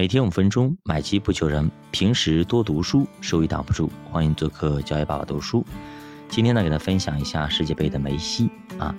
[0.00, 1.70] 每天五分钟，买机不求人。
[1.90, 3.92] 平时多读书，收益挡不住。
[4.10, 5.62] 欢迎做客教育爸爸读书。
[6.26, 8.94] 今天呢，给大家分享一下世界杯的梅西啊。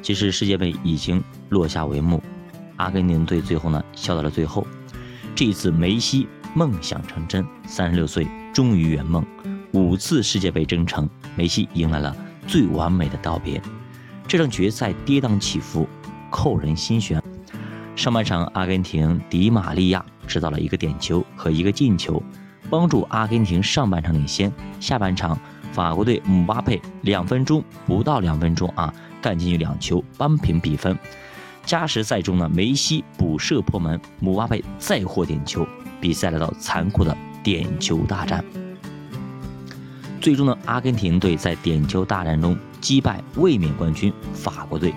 [0.00, 2.22] 其实世界杯已经落下帷幕，
[2.76, 4.64] 阿根廷队最后呢笑到了最后。
[5.34, 9.26] 这一次梅西梦想成真，三十六岁终于圆梦，
[9.72, 12.16] 五次世界杯征程，梅西迎来了
[12.46, 13.60] 最完美的道别。
[14.28, 15.88] 这场决赛跌宕起伏，
[16.30, 17.20] 扣人心弦。
[17.96, 22.22] 上半场，阿根廷迪玛利亚制造了一个点球和一个进球，
[22.68, 24.52] 帮助阿根廷上半场领先。
[24.80, 25.38] 下半场，
[25.72, 28.92] 法国队姆巴佩两分钟不到两分钟啊，
[29.22, 30.98] 干进去两球扳平比分。
[31.64, 35.66] 加时赛中呢，梅西补射破门，姆巴佩再获点球，
[36.00, 38.44] 比赛来到残酷的点球大战。
[40.20, 44.92] 最终呢，阿根廷队在点球大战中击败卫冕冠军法国队。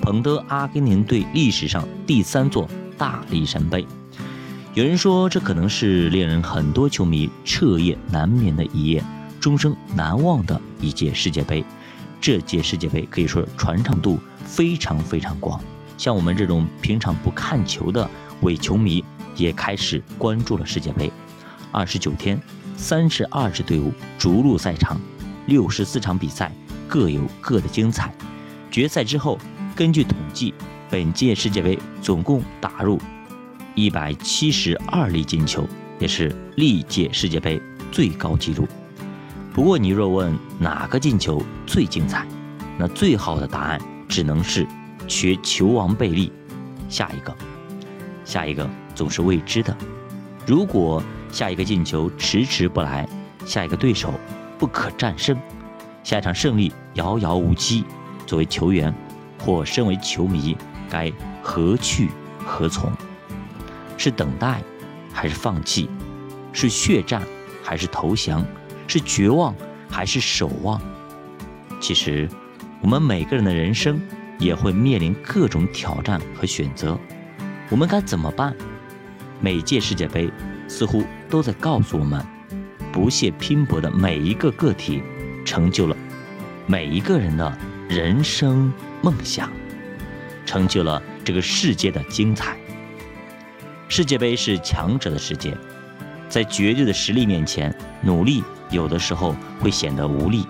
[0.00, 3.86] 捧得阿根廷队历史上第三座大力神杯。
[4.72, 9.02] 有人说，这可能是令人很多球迷彻夜难眠的一夜，
[9.40, 11.64] 终生难忘的一届世界杯。
[12.20, 15.60] 这届世界杯可以说传唱度非常非常广，
[15.98, 18.08] 像我们这种平常不看球的
[18.42, 19.04] 伪球迷
[19.36, 21.12] 也开始关注了世界杯。
[21.72, 22.40] 二十九天，
[22.76, 25.00] 三十二支队伍逐鹿赛场，
[25.46, 26.52] 六十四场比赛
[26.86, 28.14] 各有各的精彩。
[28.70, 29.38] 决赛之后。
[29.80, 30.52] 根据统计，
[30.90, 33.00] 本届世界杯总共打入
[33.74, 35.66] 一百七十二粒进球，
[35.98, 37.58] 也是历届世界杯
[37.90, 38.68] 最高纪录。
[39.54, 42.26] 不过，你若问哪个进球最精彩，
[42.78, 44.66] 那最好的答案只能是
[45.08, 46.30] 缺球王贝利。
[46.90, 47.34] 下一个，
[48.22, 49.74] 下一个总是未知的。
[50.46, 53.08] 如果下一个进球迟迟不来，
[53.46, 54.12] 下一个对手
[54.58, 55.34] 不可战胜，
[56.04, 57.82] 下一场胜利遥遥无期，
[58.26, 58.94] 作为球员。
[59.40, 60.56] 或身为球迷，
[60.88, 61.10] 该
[61.42, 62.10] 何去
[62.44, 62.92] 何从？
[63.96, 64.62] 是等待，
[65.12, 65.88] 还是放弃？
[66.52, 67.22] 是血战，
[67.62, 68.44] 还是投降？
[68.86, 69.54] 是绝望，
[69.88, 70.80] 还是守望？
[71.80, 72.28] 其实，
[72.82, 74.00] 我们每个人的人生
[74.38, 76.98] 也会面临各种挑战和选择。
[77.70, 78.54] 我们该怎么办？
[79.40, 80.30] 每届世界杯
[80.68, 82.24] 似乎都在告诉我们：
[82.92, 85.02] 不懈拼搏的每一个个体，
[85.44, 85.96] 成就了
[86.66, 87.56] 每一个人的
[87.88, 88.72] 人生。
[89.02, 89.50] 梦想
[90.44, 92.56] 成就了这个世界的精彩。
[93.88, 95.56] 世界杯是强者的世界，
[96.28, 100.46] 在绝对的实力面前，努力有的时候会显得无力。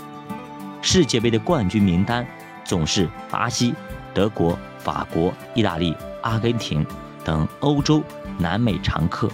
[0.82, 2.26] 世界杯的冠军名单
[2.64, 3.74] 总是巴西、
[4.12, 6.86] 德国、法国、意大利、阿根廷
[7.24, 8.02] 等欧洲、
[8.38, 9.30] 南美常客，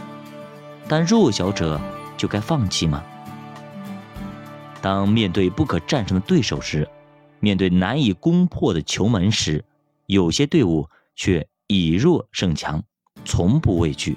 [0.88, 1.80] 但弱小者
[2.16, 3.02] 就该放弃吗？
[4.80, 6.88] 当面对不可战胜的对手时？
[7.40, 9.64] 面对难以攻破的球门时，
[10.06, 12.82] 有些队伍却以弱胜强，
[13.24, 14.16] 从不畏惧。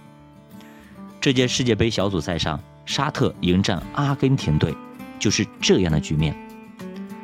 [1.22, 4.74] 这届世界杯小组赛上，沙特迎战阿根廷队，
[5.20, 6.36] 就是这样的局面。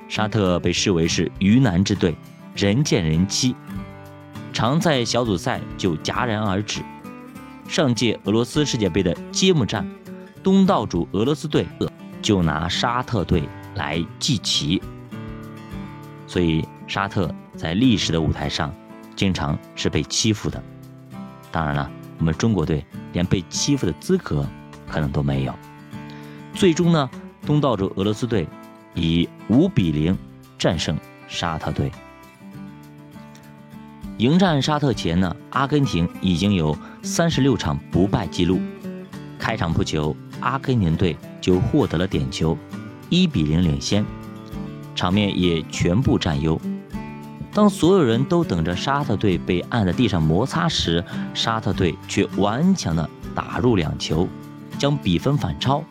[0.07, 2.15] 沙特被视为是鱼腩之队，
[2.55, 3.55] 人见人欺，
[4.53, 6.81] 常在小组赛就戛然而止。
[7.67, 9.89] 上届俄罗斯世界杯的揭幕战，
[10.43, 11.65] 东道主俄罗斯队
[12.21, 14.81] 就拿沙特队来祭旗。
[16.27, 18.73] 所以，沙特在历史的舞台上，
[19.15, 20.61] 经常是被欺负的。
[21.51, 24.47] 当然了，我们中国队连被欺负的资格
[24.89, 25.53] 可能都没有。
[26.53, 27.09] 最终呢，
[27.45, 28.47] 东道主俄罗斯队
[28.93, 30.17] 以五比零
[30.57, 30.97] 战胜
[31.27, 31.91] 沙特队。
[34.17, 38.59] 迎战沙特前呢，阿根廷已经有三十六场不败记录。
[39.37, 42.57] 开场不久，阿根廷队就获得了点球，
[43.09, 44.05] 一比零领先。
[44.95, 46.59] 场面也全部占优。
[47.53, 54.27] 当所有人都等着沙特队被按在地上摩擦时，沙特队却顽强地打入两球，
[54.77, 55.83] 将比分反超，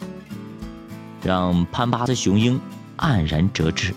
[1.23, 2.61] 让潘巴斯雄鹰
[2.99, 3.95] 黯然折翅。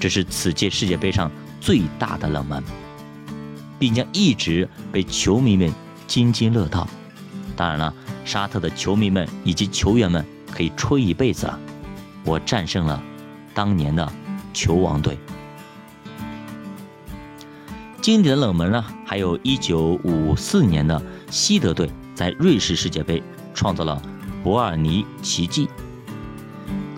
[0.00, 1.30] 这是此届世界杯上
[1.60, 2.64] 最大的冷门，
[3.78, 5.72] 并将一直被球迷们
[6.06, 6.88] 津津乐道。
[7.54, 11.58] 当然了，沙特的球迷们以及球员们可以吹一辈子了。
[12.24, 13.00] 我战胜了。
[13.60, 14.10] 当年的
[14.54, 15.18] 球王队，
[18.00, 23.22] 经典的冷门呢，还有一九五四年的西德队在瑞士世界杯
[23.52, 24.00] 创造了
[24.42, 25.68] 伯尔尼奇迹。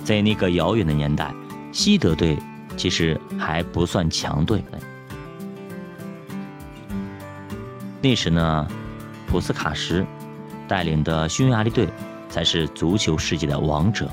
[0.04, 1.34] 在那个遥远的年代，
[1.72, 2.38] 西德队
[2.76, 4.62] 其实还不算强队。
[8.00, 8.68] 那时呢，
[9.26, 10.06] 普斯卡什
[10.68, 11.88] 带领的匈牙利队
[12.28, 14.08] 才是足球世界的王者。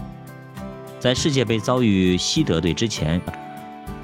[1.00, 3.22] 在世界杯遭遇西德队之前，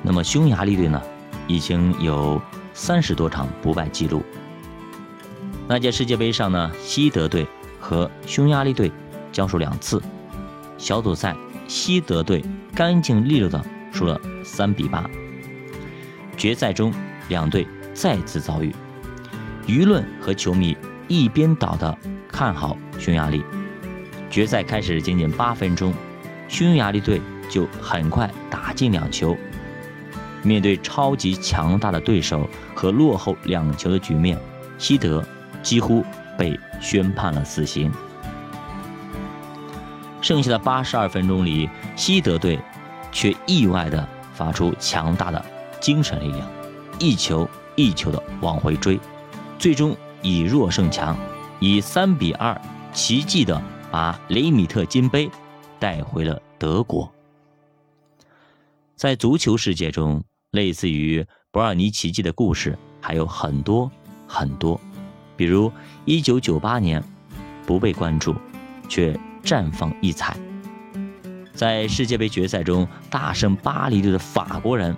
[0.01, 1.01] 那么匈牙利队呢，
[1.45, 2.41] 已经有
[2.73, 4.23] 三十多场不败记录。
[5.67, 7.45] 那届世界杯上呢，西德队
[7.81, 8.89] 和匈牙利队
[9.29, 10.01] 交手两次，
[10.77, 11.35] 小组赛
[11.67, 12.41] 西德队
[12.73, 15.03] 干净利落的输了三比八。
[16.37, 16.93] 决赛中
[17.27, 18.73] 两队再次遭遇，
[19.67, 20.77] 舆论和球迷
[21.09, 21.97] 一边倒的
[22.29, 23.43] 看好匈牙利。
[24.29, 25.93] 决赛开始仅仅八分钟，
[26.55, 29.35] 匈牙利队就很快打进两球。
[30.41, 34.39] 面对超级强大的对手和落后两球的局面，
[34.77, 35.21] 西德
[35.61, 36.01] 几乎
[36.37, 37.91] 被宣判了死刑。
[40.21, 42.57] 剩下的八十二分钟里，西德队
[43.11, 45.45] 却意外地发出强大的
[45.81, 46.47] 精神力量，
[46.99, 48.97] 一球一球地往回追，
[49.59, 51.17] 最终以弱胜强，
[51.59, 52.59] 以三比二
[52.93, 53.61] 奇迹地
[53.91, 55.29] 把雷米特金杯
[55.79, 57.11] 带回了德国。
[58.95, 60.23] 在足球世界中。
[60.51, 63.91] 类似于伯尔尼奇迹的故事还有很多
[64.25, 64.79] 很多，
[65.35, 65.69] 比如
[66.05, 67.03] 1998年
[67.65, 68.33] 不被关注
[68.87, 70.37] 却绽放异彩，
[71.53, 74.95] 在世界杯决赛中大胜巴黎队的法国人，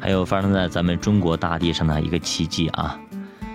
[0.00, 2.98] 还有发生在咱们中国大地上的一个奇迹啊，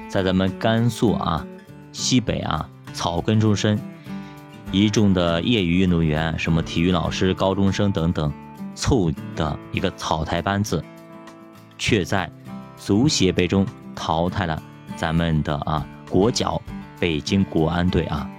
[0.08, 1.46] 在咱们甘肃啊
[1.92, 3.78] 西北啊草根出身
[4.72, 8.32] 一众的业余运动员，什么体育老师、高中生等等
[8.74, 10.84] 凑的一个草台班子。
[11.78, 12.32] 却在
[12.78, 13.66] 足协杯中
[13.96, 14.62] 淘汰了
[14.96, 16.62] 咱们的啊国脚
[17.00, 18.30] 北京国安队啊。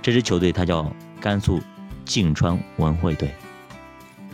[0.00, 0.90] 这支球队它叫
[1.20, 1.60] 甘肃
[2.06, 3.30] 泾川文汇队。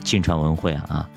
[0.05, 1.11] 泾川文汇啊啊，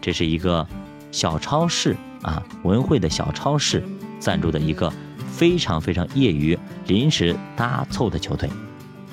[0.00, 0.66] 这是一个
[1.12, 3.84] 小超市啊文汇的小超市
[4.18, 4.90] 赞助的一个
[5.30, 8.48] 非常非常业余临时搭凑的球队。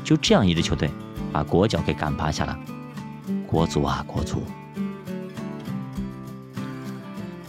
[0.03, 0.89] 就这样一支球队，
[1.31, 2.57] 把国脚给赶趴下了。
[3.47, 4.43] 国足啊国足。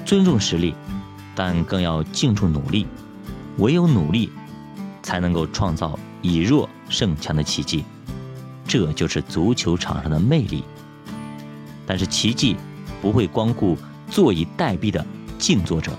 [0.05, 0.75] 尊重实力，
[1.35, 2.87] 但更要敬重努力。
[3.59, 4.31] 唯有努力，
[5.03, 7.85] 才能够创造以弱胜强的奇迹。
[8.67, 10.65] 这就是足球场上的魅力。
[11.87, 12.57] 但是奇迹
[13.01, 13.77] 不会光顾
[14.09, 15.05] 坐以待毙的
[15.39, 15.93] 静坐者，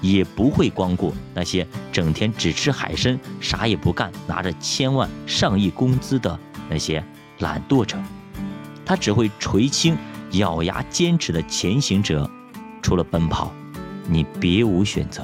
[0.00, 7.04] 也不会光顾那些整天只吃海参、啥也不干、拿着千万上亿工资的那些
[7.38, 7.96] 懒惰者。
[8.84, 9.96] 他只会垂青
[10.32, 12.30] 咬牙坚持的前行者。
[12.80, 13.52] 除了奔跑，
[14.08, 15.22] 你别无选择。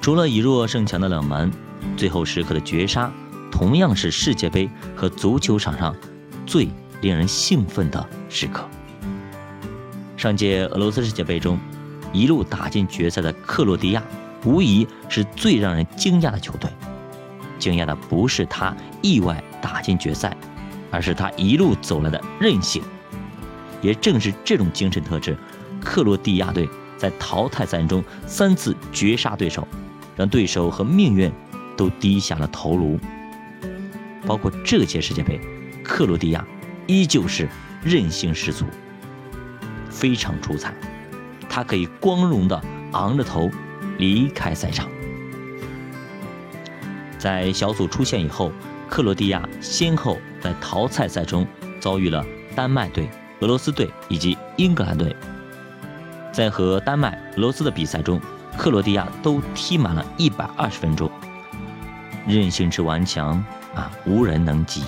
[0.00, 1.50] 除了以弱胜强的冷门，
[1.96, 3.10] 最后时刻的绝杀，
[3.50, 5.96] 同样是世界杯和足球场上
[6.44, 6.68] 最
[7.00, 8.68] 令人兴奋的时刻。
[10.16, 11.58] 上届俄罗斯世界杯中，
[12.10, 14.02] 一路打进决赛的克罗地亚，
[14.44, 16.70] 无疑是最让人惊讶的球队。
[17.58, 20.34] 惊讶的不是他意外打进决赛，
[20.90, 22.82] 而是他一路走来的韧性。
[23.82, 25.36] 也正是这种精神特质，
[25.82, 26.66] 克罗地亚队
[26.96, 29.68] 在淘汰赛中三次绝杀对手，
[30.16, 31.30] 让对手和命运
[31.76, 32.98] 都低下了头颅。
[34.26, 35.38] 包括这届世界杯，
[35.84, 36.44] 克罗地亚
[36.86, 37.46] 依旧是
[37.84, 38.64] 韧性十足，
[39.96, 40.74] 非常出彩。
[41.48, 42.62] 他可以光荣地
[42.92, 43.50] 昂着头
[43.96, 44.86] 离开赛场。
[47.18, 48.52] 在小组出线以后，
[48.90, 51.46] 克罗地亚先后在淘汰赛中
[51.80, 52.22] 遭遇了
[52.54, 53.08] 丹麦队。
[53.40, 55.14] 俄罗斯队以及英格兰队
[56.32, 58.18] 在和丹麦、俄罗斯的比赛中，
[58.56, 61.10] 克罗地亚都踢满了一百二十分钟，
[62.26, 63.32] 韧性之顽强
[63.74, 64.84] 啊，无人能及。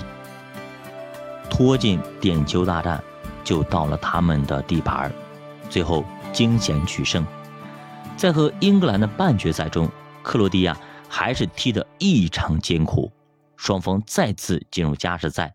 [1.51, 3.03] 拖进点球大战
[3.49, 5.11] 就到了他们的地盘
[5.71, 7.25] 最后惊险取胜。
[8.15, 9.89] 在和英格兰的半决赛中，
[10.23, 10.77] 克罗地亚
[11.09, 13.11] 还是踢得异常艰苦，
[13.57, 15.55] 双方再次进入加时赛，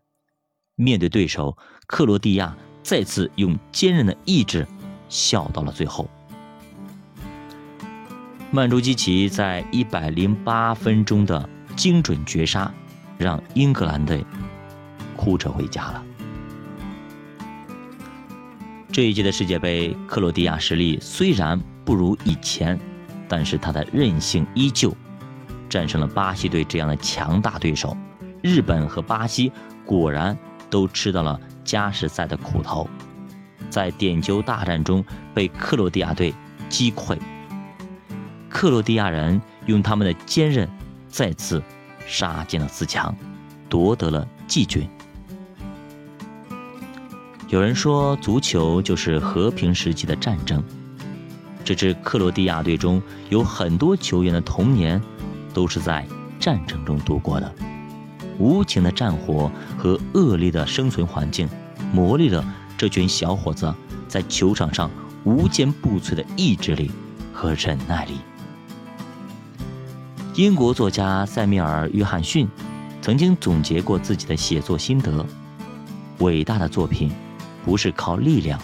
[0.74, 2.58] 面对对手克罗地亚。
[2.82, 4.68] 再次用坚韧的意志
[5.08, 6.10] 笑到了最后。
[8.52, 11.48] 曼朱基奇在一百零八分钟的
[11.78, 12.74] 精准绝杀，
[13.18, 14.26] 让英格兰队
[15.16, 16.04] 哭着回家了。
[18.94, 22.80] 这一届的世界杯，克罗地亚实力虽然不如以前，
[23.28, 24.96] 但是他的韧性依旧，
[25.68, 27.98] 战胜了巴西队这样的强大对手。
[28.44, 29.52] 日本和巴西
[29.84, 30.38] 果然
[30.70, 31.40] 都吃到了。
[31.64, 32.88] 加时赛的苦头，
[33.70, 36.34] 在点球大战中被克罗地亚队
[36.68, 37.18] 击溃。
[38.50, 40.70] 克罗地亚人用他们的坚韧，
[41.08, 41.64] 再次
[42.06, 43.16] 杀进了四强，
[43.70, 44.88] 夺得了季军。
[47.54, 50.64] 有人说，足球就是和平时期的战争。
[51.64, 55.00] 这支克罗地亚队中有很多球员的童年，
[55.54, 56.04] 都是在
[56.40, 57.54] 战争中度过的。
[58.40, 61.48] 无情的战火和恶劣的生存环境，
[61.94, 62.44] 磨砺了
[62.76, 63.72] 这群小伙子
[64.08, 64.90] 在球场上
[65.24, 66.90] 无坚不摧的意志力
[67.32, 68.14] 和忍耐力。
[70.34, 72.48] 英国作家塞米尔·约翰逊
[73.00, 75.24] 曾经总结过自己的写作心得：
[76.18, 77.12] 伟大的作品
[77.64, 78.60] 不是靠力量，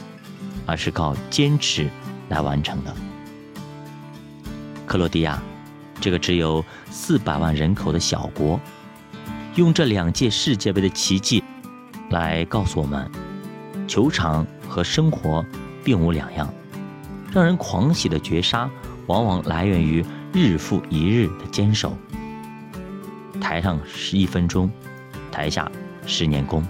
[0.66, 1.90] 而是靠坚持
[2.30, 2.94] 来完成的。
[4.86, 5.42] 克罗地亚
[6.02, 8.60] 这个只有四百万人口的小国，
[9.56, 11.44] 用这两届世界杯的奇迹
[12.10, 13.10] 来告诉我们，
[13.88, 15.46] 球场和生活
[15.84, 16.52] 并无两样。
[17.32, 18.68] 让人狂喜的绝杀，
[19.06, 20.04] 往往来源于
[20.34, 21.96] 日复一日的坚守。
[23.40, 24.72] 台上十一分钟，
[25.32, 25.72] 台下
[26.08, 26.64] 十年功。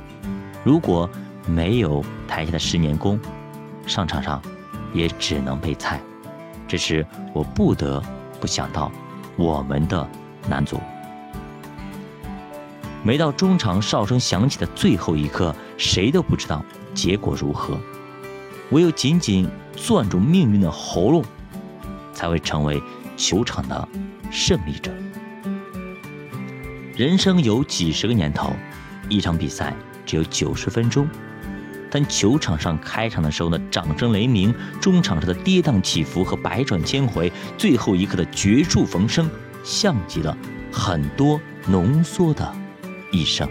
[0.66, 1.10] 如果
[1.46, 3.20] 没有台下的十年功，
[3.88, 4.42] 上场上
[4.94, 6.00] 也只能被菜。
[6.68, 8.02] 这时我不得
[8.40, 8.92] 不想到
[9.36, 10.08] 我们的
[10.48, 10.80] 男足。
[13.02, 17.80] 没到中场哨声响起的最后一刻，谁都不知道结果如何。
[18.72, 21.24] 唯有紧紧攥住命运的喉咙，
[22.14, 22.80] 才会成为
[23.18, 23.88] 球场的
[24.30, 24.92] 胜利者。
[26.96, 28.52] 人生有几十个年头，
[29.08, 29.74] 一场比赛
[30.10, 31.08] 只有九十分钟，
[31.92, 34.52] 但球场上开场的时候呢掌声雷鸣，
[34.82, 39.30] 中场上的跌宕起伏和百转千回，最后一刻的绝处逢生，
[39.64, 40.36] 像极了
[40.72, 42.52] 很多浓缩的
[43.12, 43.48] 一生。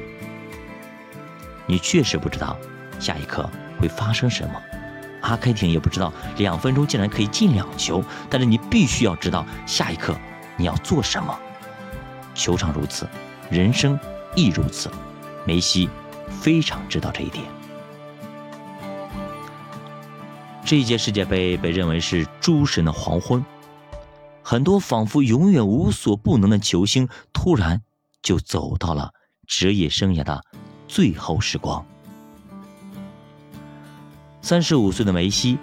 [1.64, 2.58] 你确实不知道
[2.98, 3.48] 下一刻
[3.78, 4.60] 会发生什么。
[5.20, 10.12] 阿开廷也不知道两分钟竟然可以进两球，但是你必须要知道下一刻
[10.56, 11.38] 你要做什么。
[12.34, 13.08] 球场如此，
[13.48, 13.96] 人生
[14.34, 14.90] 亦如此。
[15.44, 15.88] 梅西
[16.30, 17.44] 非常知道这一点。
[20.64, 23.44] 这一届世界杯被认为是诸神的黄昏，
[24.42, 27.80] 很多仿佛永远无所不能的球星，突然
[28.22, 29.12] 就走到了
[29.46, 30.44] 职业生涯的
[30.86, 31.84] 最后时光。
[34.42, 35.58] 三十五岁的梅西，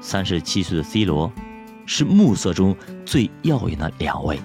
[0.00, 1.30] 三十七岁的 C 罗，
[1.84, 4.40] 是暮色中最耀眼的两位。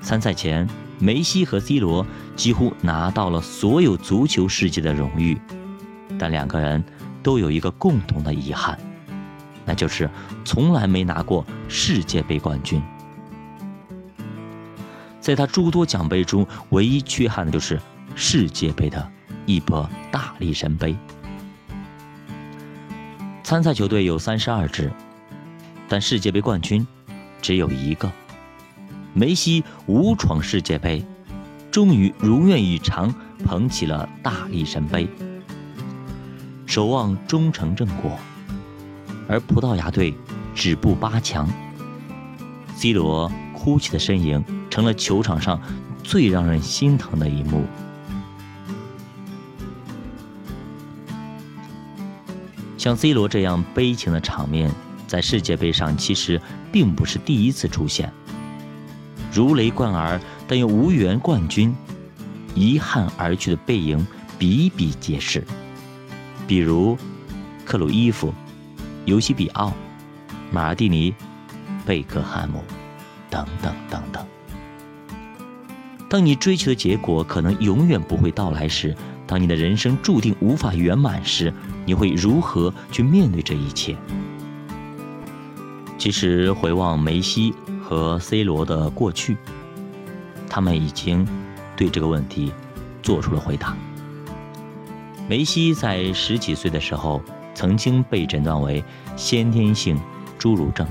[0.00, 5.40] 参赛前，梅西和 C 罗几乎拿到了所有足球世界的荣誉，
[6.18, 6.82] 但两个人
[7.22, 8.78] 都有一个共同的遗憾，
[9.64, 10.10] 那就是
[10.44, 12.82] 从来没拿过世界杯冠军。
[15.20, 17.80] 在他诸多奖杯中，唯一缺憾的就是
[18.14, 19.10] 世界杯的
[19.46, 20.94] 一波大力神杯。
[23.42, 24.90] 参赛球队有三十二支，
[25.88, 26.86] 但世界杯冠军
[27.40, 28.10] 只有一个。
[29.14, 31.04] 梅西无闯世界杯，
[31.74, 33.12] 终于如愿以偿
[33.44, 35.08] 捧起了大力神杯，
[36.66, 38.16] 守望终成正果。
[39.28, 40.14] 而葡萄牙队
[40.54, 41.48] 止步八强
[42.76, 45.60] ，C 罗哭泣的身影成了球场上
[46.04, 47.64] 最让人心疼的一幕。
[52.78, 54.70] 像 C 罗这样悲情的场面，
[55.08, 56.40] 在世界杯上其实
[56.70, 58.12] 并不是第一次出现。
[59.32, 61.74] 如雷贯耳但又无缘冠军、
[62.54, 64.06] 遗憾而去的背影
[64.38, 65.44] 比比皆是，
[66.46, 66.96] 比如
[67.64, 68.32] 克鲁伊夫、
[69.04, 69.72] 尤西比奥、
[70.52, 71.14] 马蒂尼、
[71.86, 72.62] 贝克汉姆
[73.30, 74.24] 等等等等。
[76.10, 78.94] 当你追求的结果可能永远不会到来时，
[79.26, 81.52] 当你的人生注定无法圆满时，
[81.86, 83.96] 你会如何去面对这一切？
[85.98, 89.36] 其实回望梅西和 C 罗的过去，
[90.54, 91.26] 他们已经
[91.76, 92.52] 对这个问题
[93.02, 93.76] 做出了回答。
[95.28, 97.20] 梅西在十几岁的时候
[97.56, 98.84] 曾经被诊断为
[99.16, 99.98] 先天性
[100.38, 100.86] 侏儒症，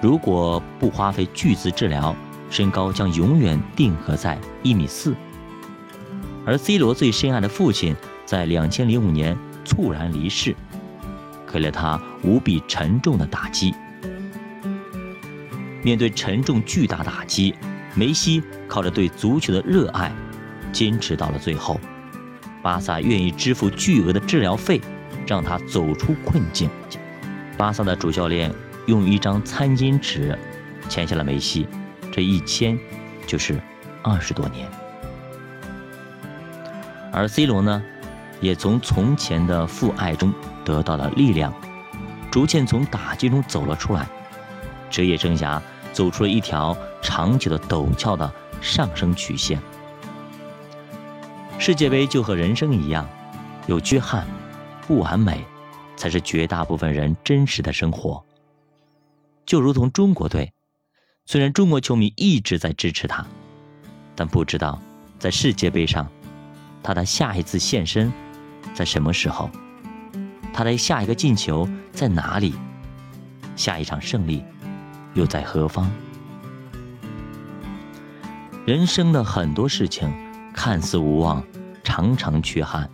[0.00, 2.14] 如果不花费巨资治疗，
[2.48, 5.16] 身高将永远定格在一米四。
[6.46, 10.54] 而 C 罗最深爱的父亲在两千零五年猝然离世，
[11.52, 13.74] 给了他无比沉重的打击。
[15.82, 17.52] 面对沉重巨大打击，
[17.94, 20.12] 梅西靠着对足球的热爱，
[20.72, 21.80] 坚持到了最后。
[22.62, 24.80] 巴萨愿意支付巨额的治疗费，
[25.26, 26.68] 让他走出困境。
[27.56, 28.52] 巴萨的主教练
[28.86, 30.38] 用一张餐巾纸
[30.88, 31.66] 签下了梅西，
[32.12, 32.78] 这一签
[33.26, 33.60] 就是
[34.02, 34.68] 二十多年。
[37.12, 37.82] 而 C 罗呢，
[38.40, 40.32] 也从从前的父爱中
[40.64, 41.52] 得到了力量，
[42.30, 44.06] 逐渐从打击中走了出来，
[44.90, 45.60] 职业生涯
[45.92, 49.60] 走出了一条长久的陡峭的上升曲线。
[51.58, 53.08] 世界杯就和人生一样，
[53.66, 54.26] 有缺憾，
[54.86, 55.44] 不完美，
[55.96, 58.24] 才是绝大部分人真实的生活。
[59.44, 60.52] 就如同中国队，
[61.26, 63.26] 虽然中国球迷一直在支持他，
[64.16, 64.80] 但不知道
[65.18, 66.08] 在世界杯上。
[66.82, 68.10] 他的下一次现身
[68.72, 69.50] 在什么时候？
[70.52, 72.54] 他的下一个进球在哪里？
[73.54, 74.42] 下一场胜利
[75.12, 75.90] 又在何方？
[78.70, 80.08] 人生的很多事情
[80.54, 81.42] 看似无望，
[81.82, 82.88] 常常缺憾，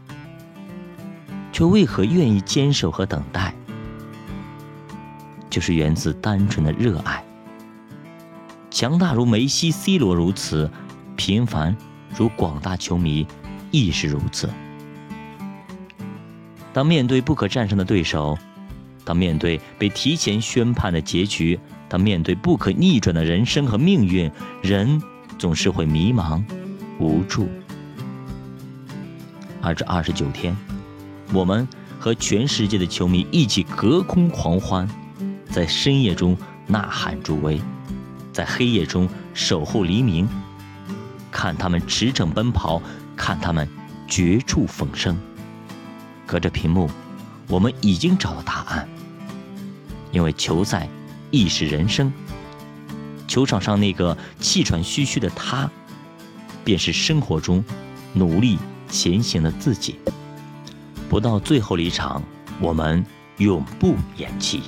[1.53, 3.55] 却为何愿意坚守和等待？
[5.51, 7.23] 就是源自单纯的热爱。
[8.71, 10.71] 强大如梅西、C 罗如此，
[11.15, 11.77] 平凡
[12.17, 13.27] 如广大球迷
[13.71, 14.49] 亦是如此。
[16.73, 18.39] 当面对不可战胜的对手，
[19.05, 25.03] 当面对被提前宣判的结局，当面对不可逆转的人生和命运，人
[25.39, 26.43] 总是会迷茫、
[26.99, 27.49] 无助。
[29.61, 30.57] 而这二十九天，
[31.33, 31.67] 我们
[31.99, 34.89] 和全世界的球迷一起隔空狂欢，
[35.51, 37.61] 在深夜中呐喊助威。
[38.33, 40.29] 在黑夜中守候黎明，
[41.31, 42.81] 看他们驰骋奔跑，
[43.17, 43.67] 看他们
[44.07, 45.19] 绝处逢生。
[46.27, 46.91] 隔着屏幕，
[47.49, 48.89] 我们已经找到答案。
[50.13, 50.89] 因为球赛
[51.31, 52.13] 亦是人生，
[53.27, 55.71] 球场上那个气喘吁吁的他，
[56.65, 57.65] 便是生活中
[58.13, 59.99] 努力前行的自己。
[61.09, 62.23] 不到最后一场，
[62.61, 63.05] 我们
[63.39, 64.63] 永不言弃。